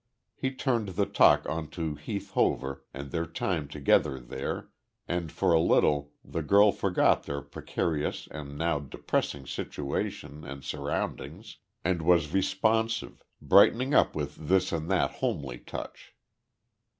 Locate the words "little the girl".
5.61-6.71